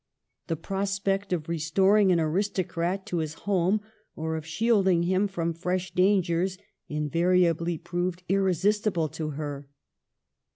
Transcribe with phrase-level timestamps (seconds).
[0.47, 3.81] The prospect of restoring an aristocrat to his home,
[4.15, 6.57] or of shielding him from fresh dangers,
[6.89, 9.67] invariably proved irresistible to her.